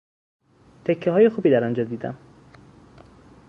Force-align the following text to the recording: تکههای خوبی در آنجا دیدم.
تکههای 0.85 1.29
خوبی 1.29 1.49
در 1.49 1.63
آنجا 1.63 1.83
دیدم. 1.83 2.17